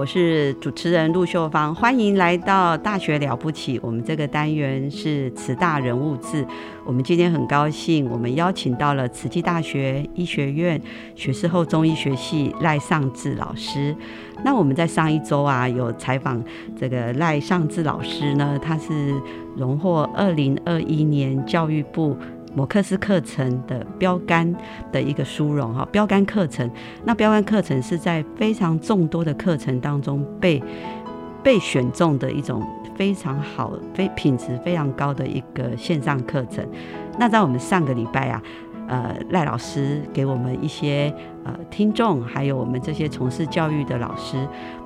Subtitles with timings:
[0.00, 3.78] 我是主持人陆秀芳，欢迎来到《大学了不起》。
[3.82, 6.42] 我们这个单元是慈大人物志。
[6.86, 10.80] 我们今天很高兴，我们邀请到了慈济大学医学院
[11.14, 13.94] 学士后中医学系赖尚志老师。
[14.42, 16.42] 那我们在上一周啊，有采访
[16.74, 19.14] 这个赖尚志老师呢，他是
[19.54, 22.16] 荣获二零二一年教育部。
[22.54, 24.54] 摩克斯课程的标杆
[24.90, 26.68] 的一个殊荣哈，标杆课程，
[27.04, 30.62] 那标杆课程是在非常众多的课程当中被
[31.42, 32.62] 被选中的一种
[32.96, 36.66] 非常好、非品质非常高的一个线上课程。
[37.18, 38.42] 那在我们上个礼拜啊，
[38.88, 41.12] 呃，赖老师给我们一些
[41.44, 44.36] 呃听众，还有我们这些从事教育的老师。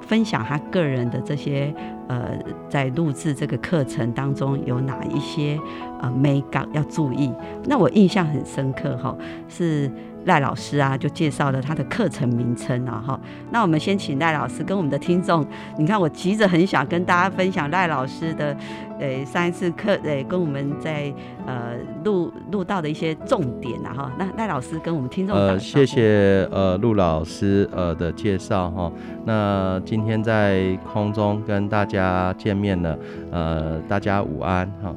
[0.07, 1.75] 分享他个人的这些
[2.09, 2.39] 呃，
[2.69, 5.59] 在录制这个课程当中有哪一些
[6.01, 7.33] 呃美感要注意？
[7.65, 9.17] 那我印象很深刻哈，
[9.49, 9.91] 是。
[10.27, 13.21] 赖老师啊，就介绍了他的课程名称啊，哈。
[13.51, 18.57] 那我们先请赖老师跟我们的听众，你看我急着很想跟大家分享赖老师的，
[18.99, 21.13] 呃，上一次课，呃，跟我们在
[21.47, 21.75] 呃
[22.07, 24.13] 录录到的一些重点啊，哈。
[24.19, 28.91] 那赖老师跟我们听众呃，谢谢呃陆老师呃的介绍哈。
[29.27, 32.99] 那今天在空中跟大家家见面了，
[33.31, 34.95] 呃，大家午安哈。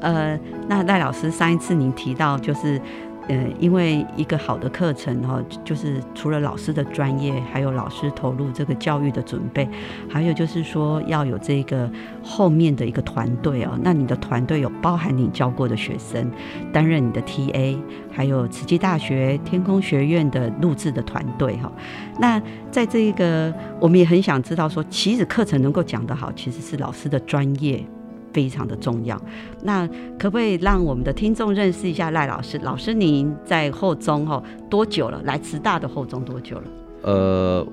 [0.00, 0.38] 呃，
[0.68, 2.80] 那赖老师上一次您提到就是。
[3.30, 9.68] 呃，因为一个好的课程哈，就是除了老师的专业，还有老师投入这个教育的准备，
[10.08, 11.88] 还有就是说要有这个
[12.24, 13.78] 后面的一个团队哦。
[13.84, 16.28] 那你的团队有包含你教过的学生，
[16.72, 17.78] 担任你的 TA，
[18.10, 21.70] 还有慈济大学天空学院的录制的团队哈。
[22.18, 22.42] 那
[22.72, 27.86] 在这一个，我们也很想知道说，其实课程能够讲得好，其实是老师的专业。
[28.32, 29.20] 非常的重要，
[29.62, 29.86] 那
[30.18, 32.58] 可不可以让我们的听众认识一下赖老师？
[32.62, 35.20] 老师，您在后中哈多久了？
[35.24, 36.64] 来慈大的后中多久了？
[37.02, 37.66] 呃，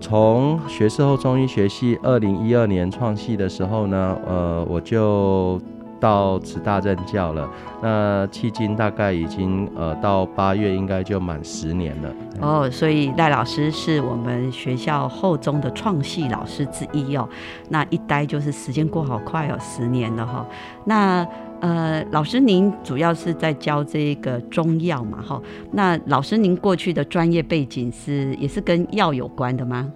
[0.00, 5.60] 从学士后中医学系二零一二年创系的时候呢，呃，我就。
[6.00, 7.50] 到慈大任教了，
[7.82, 12.14] 那迄今大概已经呃到八月应该就满十年了。
[12.40, 17.28] 哦，所以赖老师是我们学校后中的创系老师之一哦。
[17.68, 20.46] 那一待就是时间过好快哦，十年了哈。
[20.84, 21.26] 那
[21.60, 25.42] 呃，老师您主要是在教这个中药嘛哈？
[25.72, 29.92] 那老师您过去的专业背景是也是跟药有关的吗？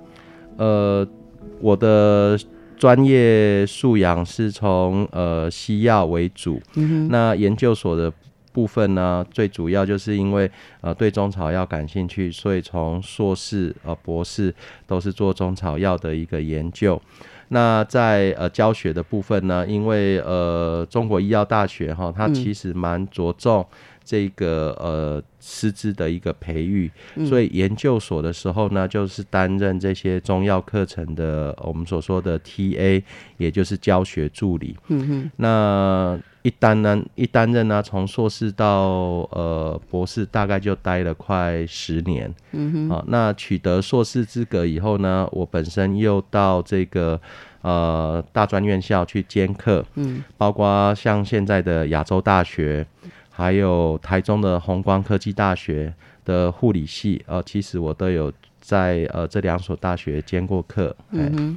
[0.57, 1.07] 呃，
[1.61, 2.37] 我的。
[2.83, 6.61] 专业素养是从呃西药为主，
[7.11, 8.13] 那研究所的
[8.53, 10.51] 部分呢，最主要就是因为
[10.81, 14.53] 呃对中草药感兴趣，所以从硕士呃博士
[14.85, 17.01] 都是做中草药的一个研究。
[17.51, 23.65] 那在呃教学的部分呢，因为呃中国医药大学哈，它其实蛮着重。
[24.05, 26.91] 这个呃师资的一个培育，
[27.27, 33.03] 所以研究所的时候呢，就是担任这些中药课程的我们所说的 TA，
[33.39, 34.77] 也就是教学助理。
[34.89, 42.33] 嗯哼，那一担呢，一担任呢，从硕士到呃博士，大概就待了快十年。
[42.53, 47.21] 嗯哼，啊，那取得硕士资格以后呢，我本身又到这个
[47.63, 52.87] 呃大专院校去兼课，嗯，包括像现在的亚洲大学。
[53.33, 55.93] 还有台中的宏光科技大学
[56.25, 60.95] 的护理系，呃，其实我都有在呃这两所大学兼过课。
[61.11, 61.57] 嗯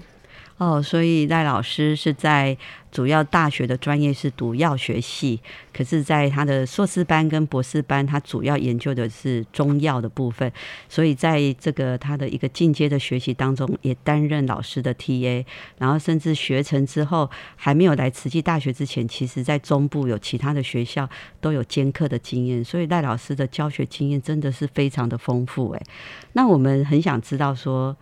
[0.57, 2.57] 哦，所以赖老师是在
[2.89, 5.41] 主要大学的专业是读药学系，
[5.73, 10.49] 可是在他的硕士班跟博士班，他主要研究的是中药的部分。
[10.87, 15.45] 所以在这个他的一个进阶的学习当中，也担任老师的 TA，
[15.77, 21.09] 然后甚至学成之后，还没有来慈济大学之前，其实在中部有其他的学校
[21.41, 22.63] 都有兼课的经验。
[22.63, 25.73] 所以赖老师的教学经验真的是非常的丰富。
[25.73, 25.83] 诶，
[26.31, 27.97] 那我们很想知道说。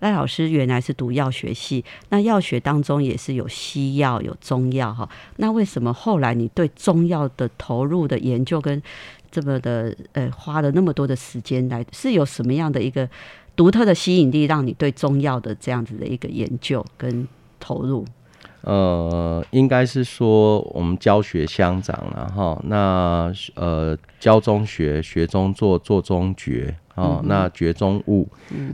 [0.00, 5.08] 赖老师原来是读药学系，那药学当中也是有西药有中药哈。
[5.36, 8.82] 那为什么后来你对中药的投入的研究跟
[9.30, 13.08] 这么的呃花了那么多的时间来，是有什么样的一个
[13.54, 17.26] 独特的吸引力，让你对中药的这样子的一个研究跟
[17.60, 18.04] 投入？
[18.62, 22.60] 呃，应该是说我们教学相长了哈。
[22.64, 27.22] 那呃，教中学，学中做，做中觉哦。
[27.24, 28.28] 那绝中悟。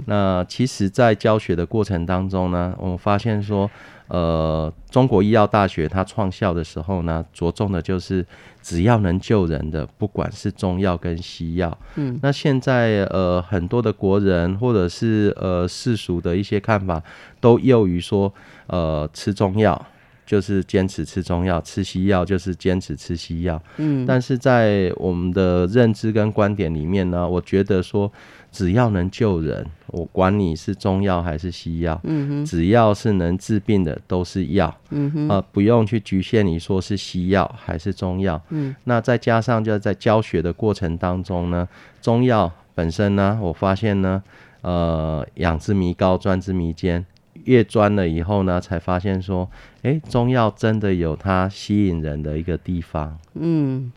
[0.07, 3.71] 那其实，在教学的过程当中呢，我们发现说，
[4.09, 8.25] 呃，中国医药大学它创校的时候呢，着重的就是
[8.63, 11.77] 只要能救人的，不管是中药跟西药。
[11.97, 12.19] 嗯。
[12.23, 17.03] 那现在呃，很多的国人或者是呃世俗的一些看法，
[17.41, 18.33] 都囿于说。
[18.67, 19.87] 呃，吃中药
[20.27, 23.61] 就是坚持吃中药，吃西药就是坚持吃西药。
[23.77, 28.11] 嗯，但是在我们的认知跟观点里面呢，我觉得说，
[28.51, 34.75] 只要能救人，我管你是中药还是西药，嗯哼，只要是能治病的都是药。
[34.91, 38.41] 嗯哼，啊，不用去局限你说是西药还是中药。
[38.51, 41.69] 嗯，那再加上就在教学的过程当中呢，
[42.01, 44.23] 中药本身呢，我发现呢，
[44.63, 47.05] 呃，养之弥高，专之弥坚。
[47.45, 49.49] 越专了以后呢，才发现说，
[49.83, 53.19] 哎，中药真的有它吸引人的一个地方。
[53.35, 53.93] 嗯，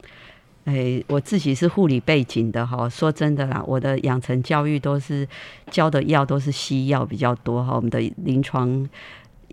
[0.66, 5.28] 哎，我自己是护理背景的哈，说真的啦，我的养成教育都是
[5.72, 8.88] 教的药都是西药比较多哈，我们的临床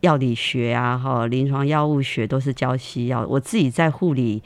[0.02, 3.24] 药理学啊，哈，临床药物学都是教西药。
[3.28, 4.42] 我自己在护理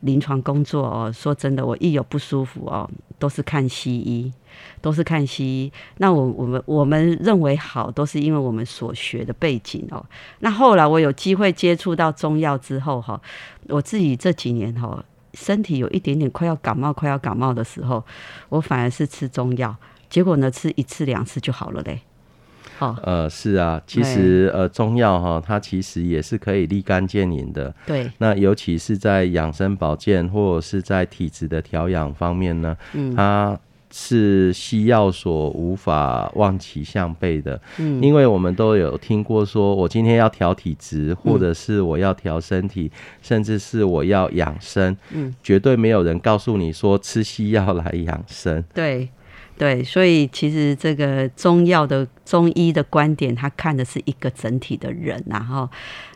[0.00, 4.32] 临床工作哦，说真的，我一有不舒服哦，都是看西医。
[4.80, 10.04] 都是看西医，那我我们我们认为好，都是因为我们所学的背景哦。
[10.40, 13.20] 那后来我有机会接触到中药之后哈，
[13.68, 15.04] 我自己这几年哈，
[15.34, 18.04] 身体有一点点快要感冒、快要感冒的时候，
[18.48, 19.76] 我反而是吃中药，
[20.10, 22.00] 结果呢，吃一次两次就好了嘞。
[22.78, 27.74] 好，呃，是啊，其实呃，中药哈，它其实也是可以立竿见影的。
[27.84, 33.58] 对，那尤其是在养生保健或者是在体质的调养方面呢，嗯，它。
[33.90, 42.92] 是西药所无法望其项背的，嗯，因为我们都有听过说，我今天要调体质，或者是我要调身体，
[43.22, 48.62] 甚至是我要养生，嗯，绝对没有人告诉你说吃西药来养生。
[48.74, 49.08] 对，
[49.58, 55.68] 对，所以其实这个中药的中医的观点，他看的是一个整体的人，然后，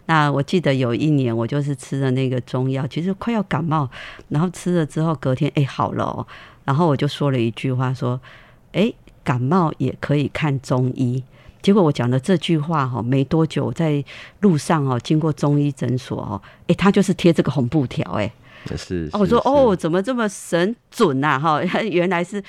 [0.07, 3.91] 那我记得有一年我就是吃了那个中药，其实快要感冒，
[4.29, 6.27] 然后吃了之后隔天哎好了哦。
[6.65, 8.21] 然后我就说了一句话，说
[8.71, 8.93] ：“哎，
[9.25, 11.25] 感冒也可以看中医。”
[11.61, 14.05] 结果我讲的这句话哈，没多久在
[14.41, 18.33] 路上哦，经过中医诊所哦，哎，他就是贴这个红布条，哎，
[18.77, 19.21] 是哦。
[19.21, 21.39] 我说哦，怎么这么神准呐？
[21.39, 22.43] 哈， 原来是，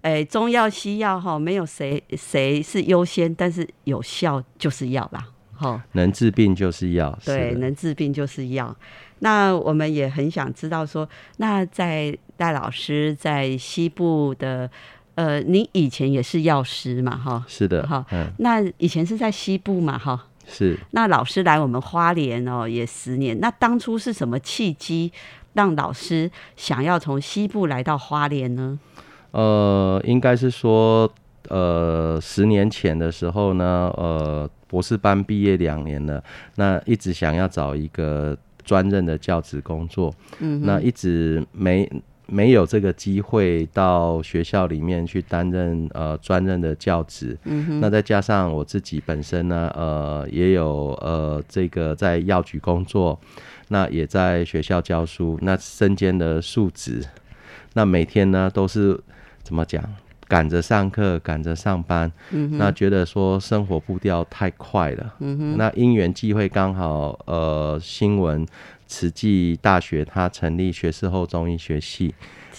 [0.00, 8.76] 哎，中药西药哈，没有谁谁是优先，但是有效就是药啦，哈，能治病就是药，对，能治病就是药。
[9.20, 12.16] 那我们也很想知道说，那在。
[12.40, 14.70] 戴老师在西部的，
[15.14, 18.02] 呃，你以前也是药师嘛，哈，是的，哈，
[18.38, 20.76] 那以前是在西部嘛，哈，是。
[20.90, 23.38] 那老师来我们花莲哦，也十年。
[23.40, 25.10] 那当初是什么契机
[25.54, 28.78] 让老师想要从西部来到花莲呢？
[29.30, 31.10] 呃，应该是说，
[31.48, 36.22] 呃，十年前的时候呢，呃，博士班毕业两年了，
[36.56, 41.88] 那一直想要找一个专任的教职工作，嗯，那一直没。
[42.32, 47.36] 没有这个机会到学校里面去担任呃专任的教职，
[47.80, 53.18] 那再加上我自己本身呢，呃，也有呃这个在药局工作，
[53.68, 57.04] 那也在学校教书，那身兼的数职，
[57.74, 58.98] 那每天呢都是
[59.42, 59.82] 怎么讲，
[60.28, 62.10] 赶着上课，赶着上班，
[62.58, 65.14] 那觉得说生活步调太快了，
[65.56, 68.46] 那因缘际会刚好呃新闻。
[68.90, 72.12] 慈济大学，他成立学士后中医学系，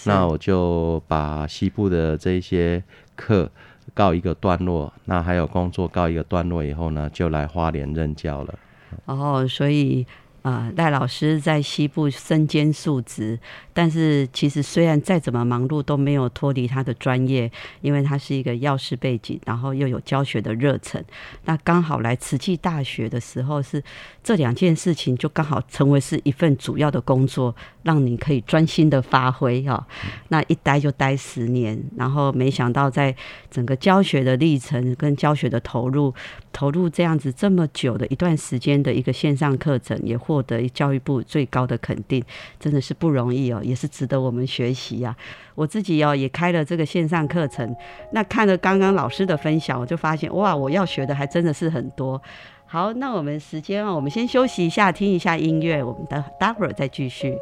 [0.06, 2.82] 那我就把西部的这些
[3.14, 3.50] 课
[3.92, 8.58] 告一个段落，那还有工作告一个段落以后呢，就来花莲任教了。
[9.04, 10.06] 哦，所以。
[10.42, 13.38] 啊，赖老师在西部身兼数职，
[13.72, 21.02] 但是其实虽然再怎么忙碌，都没有脱离他的专业，因为他是一个药师背景，然后又有教学的热忱。
[21.44, 23.80] 那刚好来慈济大学的时候，是
[24.24, 29.86] 这两件事情就刚好成为是一份主要的工作，让你可以专心的发挥哈。
[30.28, 33.14] 那一待就待十年，然后没想到在
[33.48, 36.12] 整个教学的历程跟教学的投入。
[36.52, 42.22] 投入这样子这么久的一段时间的一个线上课程，也获得教育部最高的肯定，
[42.60, 45.16] 真的是不容易哦，也是值得我们学习呀。
[45.54, 47.74] 我自己哦也开了这个线上课程，
[48.12, 52.20] 那看了刚刚老师的分享，我就发现哇，我要学的还真的是很多。
[52.66, 57.36] 好，那我们时间啊，我们先休息一下，听一下音乐，我们待待会儿再继续。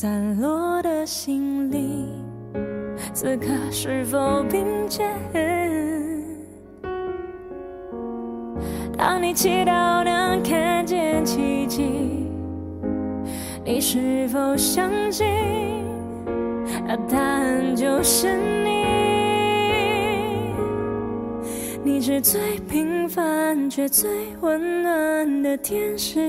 [0.00, 2.06] 散落的心灵，
[3.12, 5.10] 此刻是否并肩？
[8.96, 12.28] 当你祈祷能看见奇迹，
[13.64, 15.26] 你是否相信？
[16.86, 18.84] 那答案就是你。
[21.82, 24.08] 你是最平凡却最
[24.42, 26.20] 温暖的天使。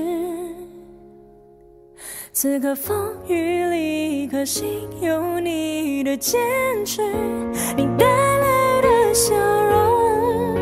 [2.32, 6.40] 此刻风雨里，可心有你的坚
[6.86, 7.02] 持，
[7.76, 10.56] 你带来的笑容，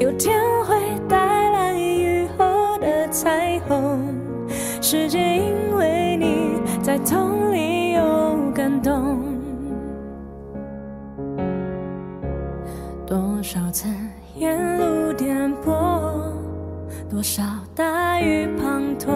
[0.00, 0.74] 有天会
[1.10, 4.00] 带来雨后的彩虹。
[4.80, 9.18] 世界因为你在痛里有感动，
[13.06, 13.86] 多少次
[14.34, 16.32] 沿路颠簸，
[17.10, 17.42] 多少
[17.74, 19.12] 大雨滂沱。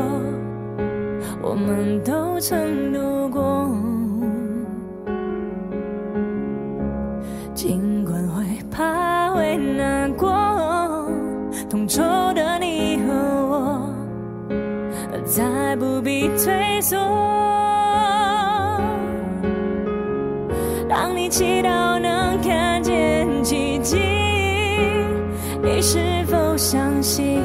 [1.49, 3.71] 我们都曾度过，
[7.55, 10.29] 尽管会怕会难过，
[11.71, 12.03] 同仇
[12.35, 13.12] 的你和
[13.49, 13.88] 我，
[15.25, 16.99] 再不必退缩。
[20.88, 24.00] 当你祈祷能看见奇迹，
[25.62, 27.41] 你是否相信？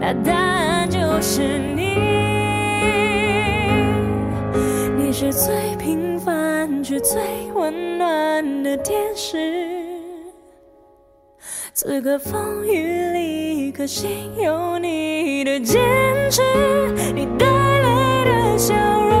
[0.00, 1.42] 那答案就是
[1.76, 1.92] 你。
[4.96, 7.20] 你是最平凡却最
[7.54, 9.38] 温暖的天使。
[11.72, 15.80] 此刻风雨里，可心有你的坚
[16.30, 16.40] 持，
[17.14, 19.13] 你带来的笑容，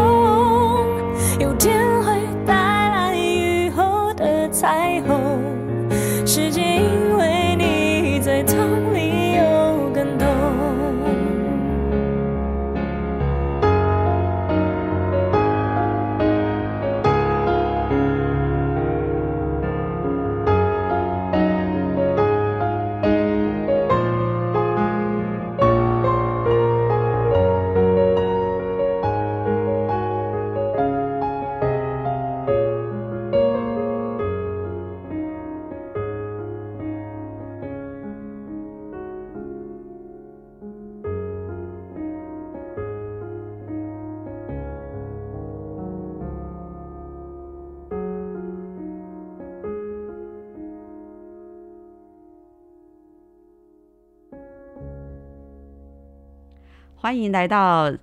[57.04, 57.90] 欢迎来到《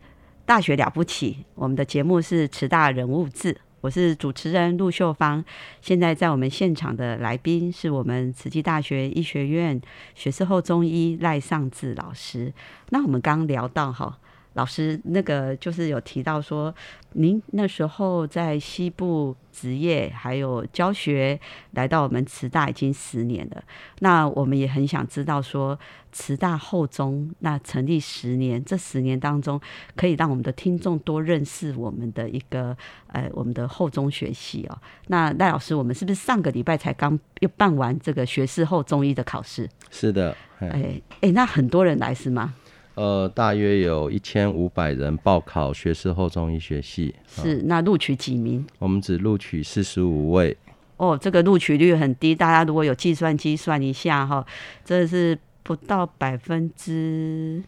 [0.46, 5.43] 大学了不起》，我们的节目是《慈大人物志》，我是主持人陆秀芳。
[5.81, 9.81] 现在在我们现场的来宾是我们慈济大学医学院
[10.13, 12.53] 学士后中医赖尚志老师。
[12.89, 14.20] 那我们刚聊到哈。
[14.53, 16.74] 老师，那个就是有提到说，
[17.13, 21.39] 您那时候在西部职业还有教学，
[21.72, 23.63] 来到我们慈大已经十年了。
[24.00, 25.79] 那我们也很想知道说，
[26.12, 29.60] 慈大后中那成立十年，这十年当中，
[29.96, 32.75] 可以让我们的听众多认识我们的一个
[33.08, 34.77] 呃我们的后中学系哦。
[35.08, 39.70] 那赖老师，我们是不是上个礼拜才刚又办完这个学士后中医的考试？
[39.89, 42.53] 是的，哎哎，那很多人来是吗？
[42.96, 48.66] 呃，大约有一千五百人报考学士后中医学系，是那录取几名？
[48.80, 50.56] 我们只录取四十五位。
[50.98, 54.46] 哦，这个录取率很低，大家如果有计算机算一下哈，
[54.86, 57.64] 这是不到百分之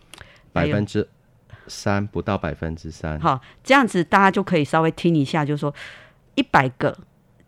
[0.51, 1.07] 百分之
[1.67, 3.19] 三，不到百分之三。
[3.19, 5.73] 好，这样子大家就可以稍微听一下，就是说
[6.35, 6.95] 一百个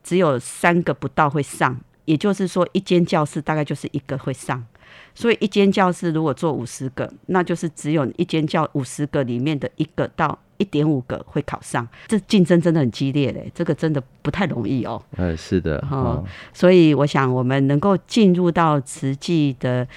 [0.02, 4.66] 只有三个不到会上，也就是说一间教室大概就是一个会上。
[5.14, 15.02] 所以一间教室如果做五十个，那就是只有一间教五十个里面的一个到一点五个会考上，这竞争真的很激烈嘞，这个真的不太容易哦。
[15.18, 16.24] 呃，是的，哈，
[16.54, 19.88] 所以我想我们能够进入到慈济的，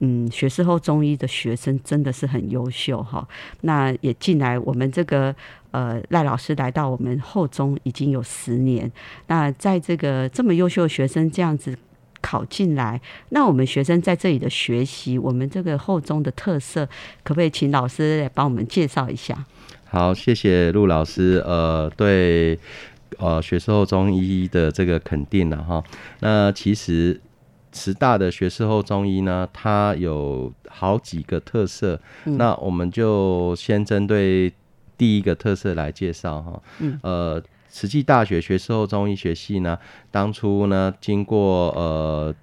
[0.00, 3.26] 嗯，学士后中医的学生真的是很优秀哈。
[3.62, 5.34] 那也进来我们这个
[5.70, 8.90] 呃赖老师来到我们后中已经有十年，
[9.28, 11.76] 那在这个这么优秀的学生这样子。
[12.28, 16.84] 考进来，那我们学生在这里的学习，我们这个后中的特色，
[17.24, 19.46] 可不可以请老师来帮我们介绍一下？
[19.86, 22.58] 好，谢谢陆老师，呃，对，
[23.16, 25.82] 呃，学士后中医的这个肯定了哈。
[26.20, 27.18] 那其实
[27.72, 34.52] 慈大的学士后中医呢，它有好几个特色，那我们就先针对
[34.98, 36.62] 第一个特色来介绍哈。
[36.80, 37.42] 嗯，呃。
[37.68, 39.78] 慈济大学学士后中医学系呢，
[40.10, 42.34] 当初呢，经过呃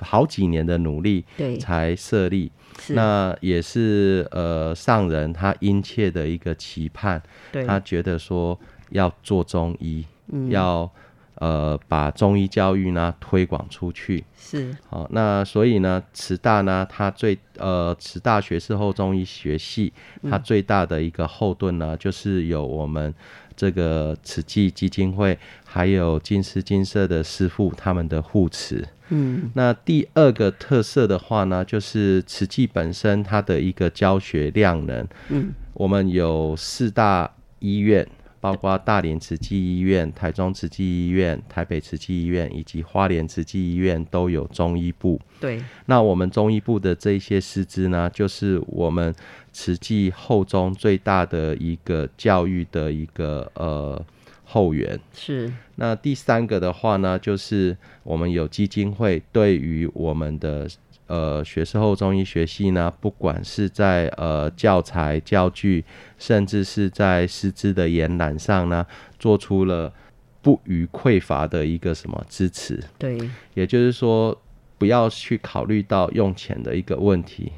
[0.00, 2.50] 好几年的努力，对，才设立。
[2.88, 7.22] 那也是呃上人他殷切的一个期盼，
[7.66, 8.58] 他觉得说
[8.90, 10.04] 要做中医，
[10.48, 10.90] 要
[11.36, 14.24] 呃把中医教育呢推广出去。
[14.36, 14.74] 是。
[14.88, 19.92] 好，那所以呢，慈大呢，它最呃慈大学士后中医学系，
[20.28, 23.14] 它最大的一个后盾呢，就是有我们。
[23.56, 38.06] 这个慈济基金会还有金师金社的师傅他们的护持，嗯，那第二个特色的话呢，就是慈济本身它的一个教学量能，嗯，我们有四大医院。
[38.42, 45.20] 包括大连慈济医院、台中慈济医院、台北慈济医院以及花莲慈济医院都有中医部。
[45.38, 49.14] 对，那我们中医部的这些师资呢，就是我们
[49.52, 54.04] 慈济后中最大的一个教育的一个呃
[54.44, 54.98] 后援。
[55.12, 55.52] 是。
[55.76, 60.68] 那第三个的话呢，就是我们有基金会对于我们的。
[61.08, 65.84] 呃，学士后中医学系呢，不管是在呃教材教具，
[66.16, 68.86] 甚至是在师资的延揽上呢，
[69.18, 69.92] 做出了
[70.40, 72.82] 不予匮乏的一个什么支持。
[72.98, 73.18] 对，
[73.52, 74.40] 也就是说，
[74.78, 77.52] 不要去考虑到用钱的一个问题，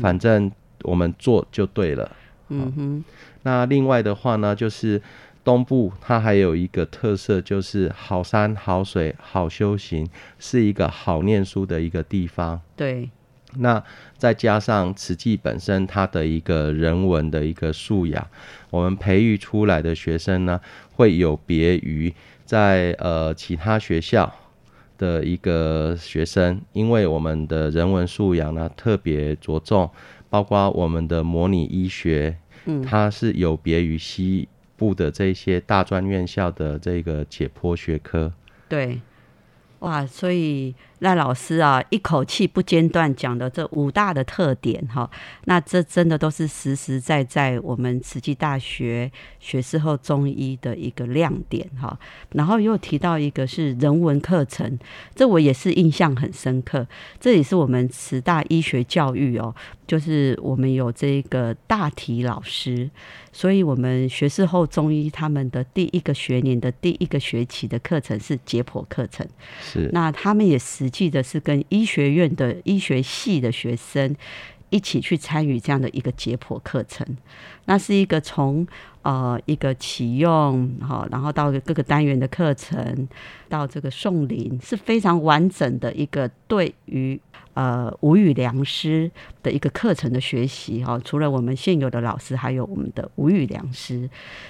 [0.00, 0.50] 反正
[0.86, 2.10] 我们做就对了。
[2.48, 3.04] 嗯哼。
[3.42, 5.02] 那另外的话呢，就是。
[5.46, 10.04] 东部它还有一个特色，就是好山好水好修行，
[10.40, 12.60] 是一个好念书的一个地方。
[12.74, 13.08] 对，
[13.58, 13.80] 那
[14.18, 18.26] 再加上慈济本身它的一个人文的一个素养，
[18.70, 20.60] 我们培育出来的学生呢，
[20.96, 22.12] 会有别于
[22.44, 24.34] 在呃其他学校
[24.98, 29.88] 的一个学生，因为我们的人文素养呢特别着重，
[30.30, 34.48] 包括我们的模拟医学，嗯，它是有别于西。
[34.78, 38.30] 部的这些大专院校的这个解剖学科，
[38.68, 39.00] 对，
[39.78, 40.74] 哇，所以。
[41.00, 45.10] 赖老师啊，一口气不间断讲的这五大的特点哈，
[45.44, 51.98] 那这真的都是实实在在我们慈济大学学士后中医的一个亮点哈。
[52.32, 54.78] 然后又提到一个是人文课程，
[55.14, 56.86] 这我也是印象很深刻。
[57.20, 59.54] 这也是我们慈大医学教育哦，
[59.86, 62.88] 就是我们有这个大体老师，
[63.32, 69.26] 所以我们学士后中医他们的第一个学年的第一个学期的课程是解剖课程，
[69.60, 70.85] 是那他们也是。
[70.88, 74.14] 记得是跟医学院的医学系的学生
[74.70, 77.06] 一起去参与这样的一个解剖课程，
[77.66, 78.66] 那是一个从
[79.02, 83.08] 呃一个启用哈，然后到各个单元的课程，
[83.48, 87.20] 到这个送礼是非常完整的一个对于。
[87.56, 89.10] 呃，无语良师
[89.42, 94.06] 的一个课程的学习哈，除了我们现有的老师，还有我们的无语良师，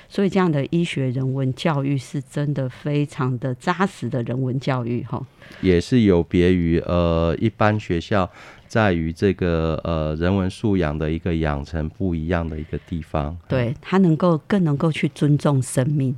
[0.08, 5.24] 所以这样的医学人文教育是真的非常的扎实的人文教育哈，
[5.60, 8.28] 也是有别于呃一般学校。
[8.68, 16.12] 在于这个呃人文素养的一个养成不一样的一个地方，对他能够更能够去尊重生命，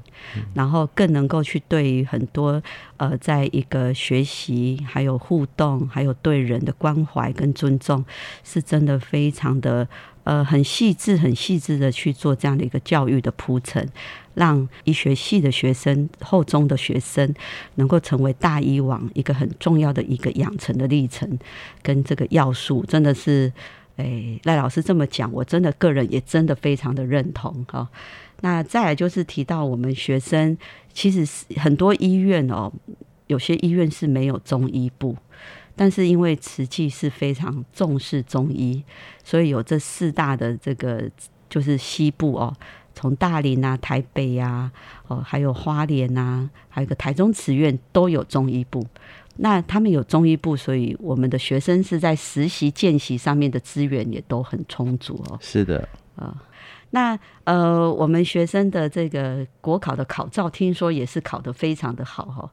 [0.55, 2.61] 然后更能够去对于很多
[2.99, 8.05] 呃在一个学习还有互动还有对人的关怀跟尊重，
[8.45, 9.89] 是真的非常的。
[10.25, 13.89] 呃，很细致、很细致的去做这样的一个教育的铺陈，
[14.35, 17.35] 让医学系的学生、后中的学生
[17.77, 21.39] 能够成为大医王一个很重要的一个养成的历程，
[21.81, 23.51] 跟这个要素，真的是，
[23.97, 27.89] 哎，赖老师这么讲，我真的个人也真的非常的认同哈。
[28.43, 30.59] 那再来就是提到我们学生，
[30.99, 32.73] 其实是很多医院哦，
[33.29, 35.17] 有些医院是没有中医部。
[35.77, 38.83] 但是因为慈济是非常重视中医，
[39.23, 41.09] 所以有这四大的这个
[41.49, 42.53] 就是西部哦，
[42.97, 44.73] 从大林啊、台北呀，
[45.07, 48.85] 哦，还有花莲呐，还有个台中慈院都有中医部。
[49.37, 55.39] 那他们有中医部，所以我们的学生是在实习见习上面的资源也都很充足哦。
[55.41, 56.37] 是的，啊。
[56.91, 62.51] 那呃，我们学生的这个国考的考照，听说也是考得非常的好哈。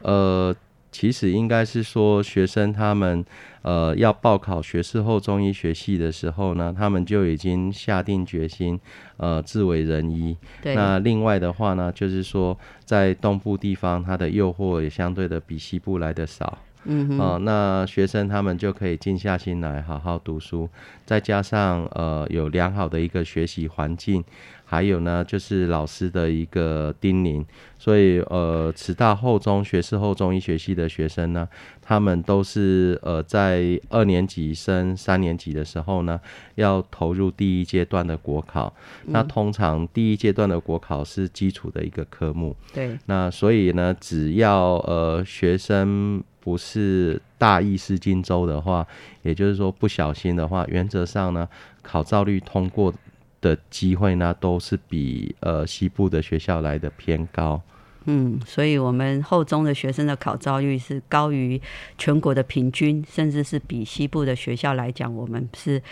[0.00, 0.54] 呃，
[0.90, 3.24] 其实应该是说，学生他们
[3.62, 8.80] 呃要报考学士后中医学系的时候呢，他们就已经下定决心，
[9.18, 10.36] 呃，自为人医。
[10.62, 10.74] 对。
[10.74, 16.58] 那另外的话呢，就是说，在东部地方，它的诱惑也相对的比西部来的少。
[16.88, 20.68] 嗯，那学生他们就可以静下心来好好读书，
[21.04, 24.22] 再加上呃有良好的一个学习环境，
[24.68, 27.44] 还有呢就是老师的一个叮咛，
[27.78, 31.48] 所以呃慈大后中学士后中医学系的学生呢，
[31.80, 36.20] 他们都是呃在二年级升三年级的时候呢，
[36.56, 38.74] 要投入第一阶段的国考。
[39.04, 42.56] 那通常第一阶段的国考是基础的一个科目。
[42.74, 42.98] 对。
[43.06, 46.22] 那所以呢，只要呃学生。
[46.46, 48.86] 不是大意失荆州的话，
[49.22, 51.48] 也就是说不小心的话，原则上呢，
[51.82, 52.94] 考照率通过
[53.40, 57.60] 的机会呢，都是比呃西部的学校来的偏高。
[58.08, 61.60] 嗯，所以我们后中的学生的考招率是高于
[61.98, 65.82] 全国的平均，甚至是比西部的学校来讲，我们是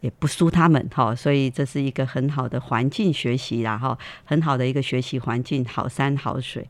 [0.00, 1.12] 也不输他们哈。
[1.12, 6.68] 所以这是一个很好的环境学习啦哈，很好的一个学习环境，好山好水，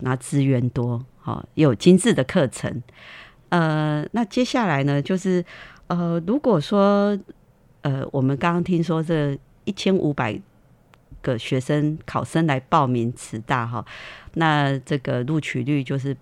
[0.00, 1.04] 那资源多。
[1.18, 2.82] 好，有精致的课程，
[3.48, 5.42] 呃，那接下来呢，就是
[5.86, 7.18] 呃，如果说
[7.80, 10.40] 呃，我们刚刚听说这一千五百
[11.22, 13.84] 个学生考生来报名慈大哈，
[14.34, 16.16] 那这个录取率就是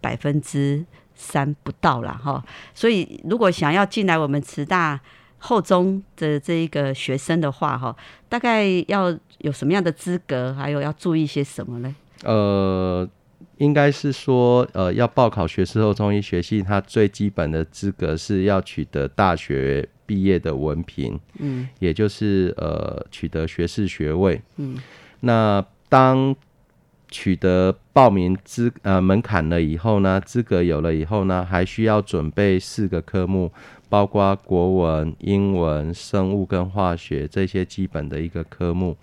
[0.00, 0.84] 百分之
[1.14, 5.00] 三不到了哈，所以如果想要进来我们慈大
[5.38, 7.96] 后中的这一个学生的话哈，
[8.28, 11.94] 大概要有什么样的资格，还有要注意些什么呢？
[12.24, 13.08] 呃。
[13.58, 24.76] 应该是说，呃，要报考学士后中医学系，它最基本的资格是要取得大学毕业的文凭，嗯，也就是呃取得学士学位，嗯，
[25.20, 26.34] 那当
[27.10, 33.52] 取得报名资呃门槛了以后呢，资格有了以后呢，还需要准备四个科目，
[33.88, 38.96] 包括国文、英文、生物跟化学这些基本的一个科目。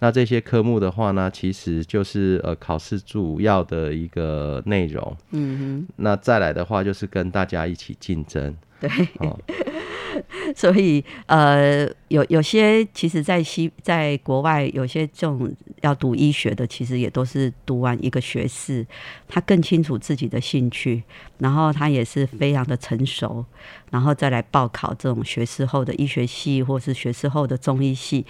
[0.00, 5.16] 那这些科目的话呢，其实就是呃考试主要的一个内容。
[5.30, 5.86] 嗯哼。
[5.96, 8.54] 那再来的话，就是跟大家一起竞争。
[8.80, 8.90] 对。
[10.54, 18.86] 所以呃，有有些其实，在西在国外，有些这种要读医学的，其实也都是读完一个学士，
[19.26, 21.02] 他更清楚自己的兴趣，
[21.38, 23.44] 然后他也是非常的成熟，
[23.90, 28.24] 然后再来报考这种学士后的医学系，或是学士后的中医系。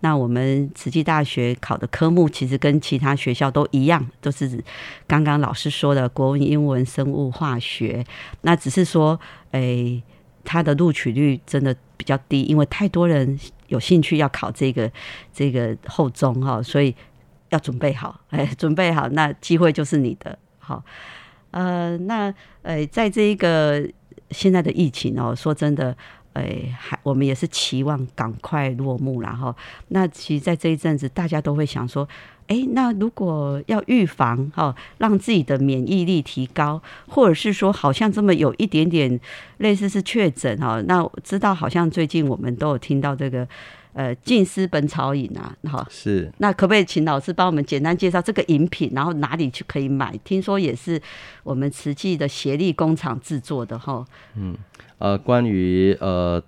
[0.00, 4.62] 那我们慈济大学考的科目其实跟其他学校都一样，都是
[5.06, 8.04] 刚刚老师说的国文、英文、生物、化学。
[8.42, 9.18] 那只是说，
[9.50, 10.00] 诶，
[10.44, 14.90] 它的录取率真的比较低，因为太多人有兴趣要考这个
[15.32, 16.94] 这个后中哈，所以
[17.48, 20.38] 要准备好， 哎，准备好，那机会就是你的。
[20.58, 20.84] 好，
[21.50, 22.32] 呃，那
[22.62, 23.84] 呃，在这一个
[24.30, 25.96] 现在的疫情哦，说真的。
[26.38, 29.54] 哎，还我们也是期望赶快落幕然后，
[29.88, 32.08] 那其实，在这一阵子，大家都会想说，
[32.46, 39.20] 哎，那如果要预防哈，让自己的免疫力提高，或者是说，好像这么有一点点
[39.58, 43.46] 类似是确诊哈，那知道好像最近我们都有听到这个
[43.92, 50.16] 呃《近思本草饮》啊，哈，是，那可不可以请老师帮我们简单介绍这个饮品，然后哪里去可以买？
[50.24, 51.00] 听说也是
[51.42, 54.04] 我们慈济的协力工厂制作的哈，
[54.36, 54.56] 嗯。
[54.98, 56.42] 呃，关于呃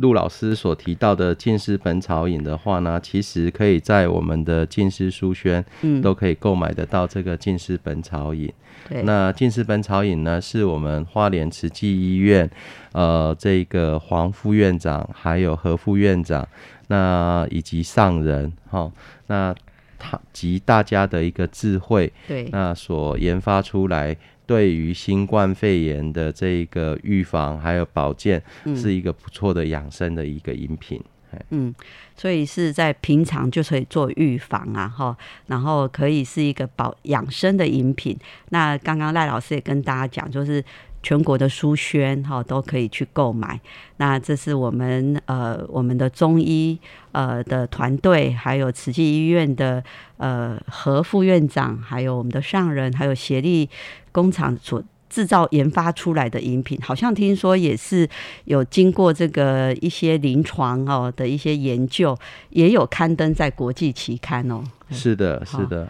[0.00, 8.46] 陆老师所提到的《近视本草饮》的话呢，其实可以在我们的近视书轩，嗯，都可以购买得到这个《近视本草饮》。
[8.88, 12.48] 对，那《近视本草饮》呢，是我们花莲慈济医院，
[12.92, 16.46] 呃，这个黄副院长还有何副院长，
[16.86, 18.92] 那以及上人，哈，
[19.26, 19.54] 那
[19.98, 24.16] 他及大家的一个智慧，对，那所研发出来。
[24.48, 28.42] 对于新冠肺炎的这个预防还有保健，
[28.74, 30.98] 是一个不错的养生的一个饮品。
[30.98, 31.17] 嗯，
[31.50, 31.74] 嗯
[32.16, 38.18] 所以是在平常就可以做预防啊，哈，然后可以是一个保养生的饮品。
[38.50, 40.64] 那刚刚赖老师也跟大家讲，就是
[41.02, 43.60] 全国的书轩哈都可以去购买。
[43.98, 46.78] 那这是我们呃我们的中医
[47.12, 49.82] 呃的团队，还有慈济医院的
[50.16, 53.68] 呃何副院长，还有我们的上人，还有协力。
[54.10, 58.08] 工厂所制造研发出来的饮品，好像听说也是
[58.44, 62.16] 有经过这个一些临床哦的一些研究，
[62.50, 64.62] 也有刊登在国际期刊哦。
[64.90, 65.88] 是的，是的。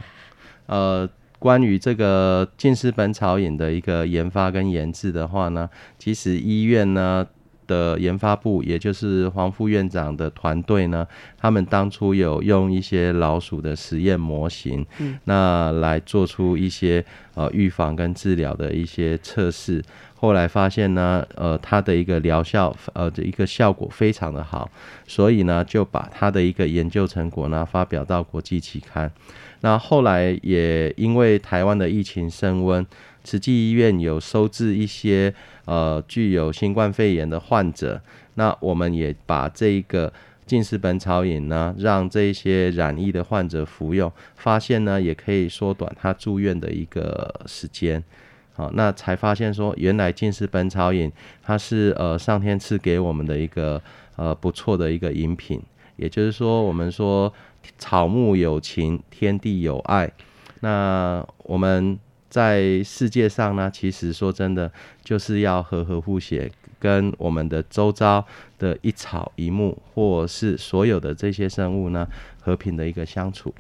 [0.67, 7.27] 呃，关于这个近视本草饮的一个研发跟研制的话呢，其实医院呢
[7.69, 17.05] 的研发部，也就是黄副院长的团队呢，他们当初有用一些老鼠的实验模型，嗯，那来做出一些
[17.35, 19.81] 呃预防跟治疗的一些测试。
[20.21, 24.69] 后来发现呢，呃，它的一个疗效，呃，的一个效果非常的好，
[25.07, 29.09] 所以呢，就把它的一个研究成果呢发表到国际期刊。
[29.61, 32.85] 那后来也因为台湾的疫情升温，
[33.23, 35.33] 慈济医院有收治一些
[35.67, 38.01] 呃具有新冠肺炎的患者，
[38.35, 40.13] 那我们也把这一个
[40.45, 48.03] 近视本草饮呢，让这些染疫的患者服用，发现呢也可以缩短他住院的一个时间。
[48.59, 51.13] 好，那才发现说，原来近视本草饮
[51.45, 53.81] 它是呃上天赐给我们的一个
[54.17, 55.63] 呃不错的一个饮品。
[55.95, 57.33] 也就是说，我们说
[57.79, 60.11] 草木有情，天地有爱。
[60.59, 61.97] 那我们
[62.29, 64.73] 在世界上呢，其实说真的，
[65.05, 68.27] 就是要和和互协，跟我们的周遭
[68.59, 72.09] 的一草一木，或是所有的这些生物呢，
[72.41, 73.55] 和平的一个相处。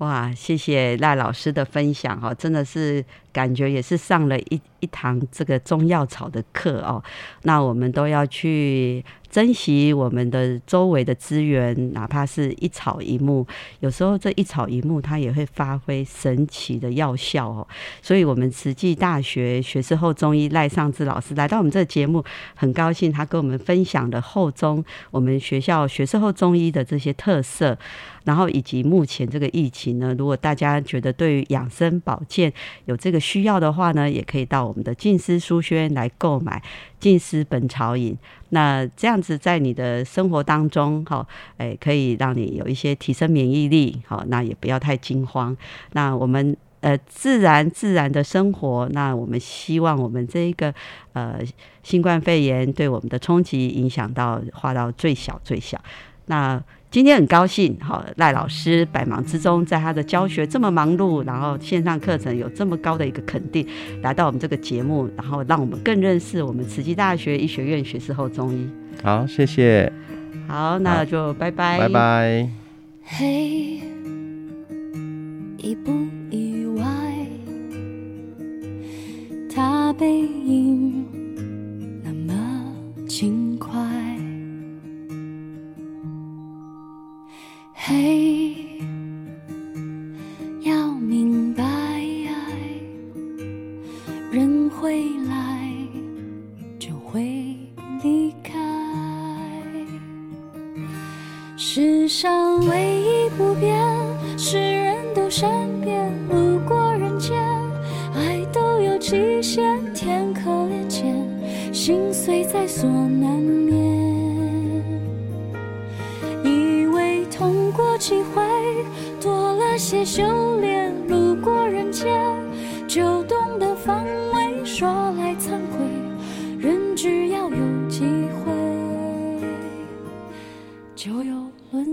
[0.00, 7.02] 哇，谢谢赖老师的分享哈，真的是感觉也是上了一一堂这个中药草的课哦。
[7.44, 9.02] 那我们都要去。
[9.30, 13.46] 珍惜我们的周围的资源，哪怕是一草一木，
[13.78, 17.66] 有时候这一草一木它也会发挥神奇的药效哦。
[18.02, 22.24] 所以，我们慈济大学学士后中医赖尚志老师来到我们这个节目，
[22.56, 27.78] 很高兴他跟我们分享的后中我们学校学士后中医的这些特色，
[28.24, 32.52] 然后以及目前这个疫情呢，如果大家觉得对于养生保健
[32.86, 36.60] 有这个需要的话呢，也可以到我们的静思书轩来购买。
[37.00, 38.16] 近思本草饮，
[38.50, 45.56] 那这样子在你的生活当中，哈，哎，可以让你有一些提升免疫力，好，那也不要太惊慌。
[45.92, 50.72] 那我们呃自然自然的生活，那我们希望我们这一个
[51.14, 51.40] 呃
[51.82, 55.82] 新冠肺炎对我们的冲击影响到化到最小最小。
[56.26, 63.64] 那今天很高兴，好赖老师百忙之中，在他的教学这么忙碌，然后线上课程有这么高的一个肯定，
[64.02, 68.68] 来到我们这个节目，然后让我们更认识我们慈济大学医学院学士后中医。
[69.04, 69.92] 好，谢谢。
[70.48, 71.78] 好，那就拜拜。
[71.78, 72.50] 拜拜。
[73.04, 73.80] 嘿，
[75.58, 75.92] 意不
[76.28, 76.84] 意外？
[79.54, 81.06] 他背影
[87.90, 88.39] 嘿，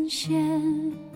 [0.10, 1.07] 线。